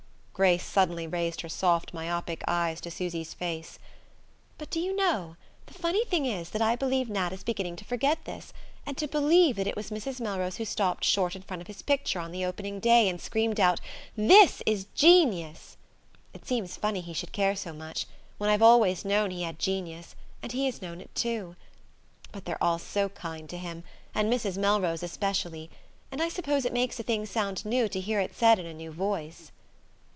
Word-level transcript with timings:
Grace 0.33 0.65
suddenly 0.65 1.05
raised 1.05 1.41
her 1.41 1.49
soft 1.49 1.93
myopic 1.93 2.43
eyes 2.47 2.81
to 2.81 2.89
Susy's 2.89 3.31
face. 3.31 3.77
"But, 4.57 4.71
do 4.71 4.79
you 4.79 4.95
know, 4.95 5.35
the 5.67 5.75
funny 5.75 6.03
thing 6.03 6.25
is 6.25 6.49
that 6.49 6.63
I 6.63 6.75
believe 6.75 7.11
Nat 7.11 7.31
is 7.31 7.43
beginning 7.43 7.75
to 7.75 7.85
forget 7.85 8.25
this, 8.25 8.51
and 8.83 8.97
to 8.97 9.07
believe 9.07 9.55
that 9.57 9.67
it 9.67 9.75
was 9.75 9.91
Mrs. 9.91 10.19
Melrose 10.19 10.57
who 10.57 10.65
stopped 10.65 11.03
short 11.03 11.35
in 11.35 11.43
front 11.43 11.61
of 11.61 11.67
his 11.67 11.83
picture 11.83 12.19
on 12.19 12.31
the 12.31 12.43
opening 12.43 12.79
day, 12.79 13.07
and 13.07 13.21
screamed 13.21 13.59
out: 13.59 13.79
'This 14.17 14.63
is 14.65 14.87
genius!' 14.95 15.77
It 16.33 16.47
seems 16.47 16.75
funny 16.75 17.01
he 17.01 17.13
should 17.13 17.33
care 17.33 17.55
so 17.55 17.71
much, 17.71 18.07
when 18.39 18.49
I've 18.49 18.63
always 18.63 19.05
known 19.05 19.29
he 19.29 19.43
had 19.43 19.59
genius 19.59 20.15
and 20.41 20.53
he 20.53 20.65
has 20.65 20.81
known 20.81 21.01
it 21.01 21.13
too. 21.13 21.55
But 22.31 22.45
they're 22.45 22.63
all 22.63 22.79
so 22.79 23.09
kind 23.09 23.47
to 23.51 23.59
him; 23.59 23.83
and 24.15 24.31
Mrs. 24.33 24.57
Melrose 24.57 25.03
especially. 25.03 25.69
And 26.11 26.19
I 26.19 26.29
suppose 26.29 26.65
it 26.65 26.73
makes 26.73 26.99
a 26.99 27.03
thing 27.03 27.27
sound 27.27 27.63
new 27.63 27.87
to 27.89 27.99
hear 27.99 28.19
it 28.19 28.35
said 28.35 28.57
in 28.57 28.65
a 28.65 28.73
new 28.73 28.91
voice." 28.91 29.51